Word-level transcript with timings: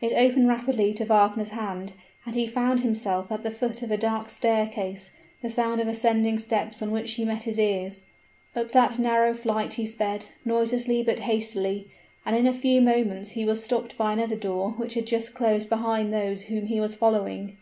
It 0.00 0.14
opened 0.16 0.48
rapidly 0.48 0.94
to 0.94 1.04
Wagner's 1.04 1.50
hand, 1.50 1.92
and 2.24 2.34
he 2.34 2.46
found 2.46 2.80
himself 2.80 3.30
at 3.30 3.42
the 3.42 3.50
foot 3.50 3.82
of 3.82 3.90
a 3.90 3.98
dark 3.98 4.30
staircase, 4.30 5.10
the 5.42 5.50
sound 5.50 5.82
of 5.82 5.86
ascending 5.86 6.38
steps 6.38 6.80
on 6.80 6.92
which 6.92 7.18
met 7.18 7.42
his 7.42 7.58
ears. 7.58 8.00
Up 8.54 8.70
that 8.70 8.98
narrow 8.98 9.34
flight 9.34 9.74
he 9.74 9.84
sped, 9.84 10.28
noiselessly 10.46 11.02
but 11.02 11.20
hastily; 11.20 11.88
and 12.24 12.34
in 12.34 12.46
a 12.46 12.54
few 12.54 12.80
moments 12.80 13.32
he 13.32 13.44
was 13.44 13.62
stopped 13.62 13.98
by 13.98 14.14
another 14.14 14.34
door 14.36 14.70
which 14.78 14.94
had 14.94 15.06
just 15.06 15.34
closed 15.34 15.68
behind 15.68 16.10
those 16.10 16.44
whom 16.44 16.68
he 16.68 16.80
was 16.80 16.94
following. 16.94 17.58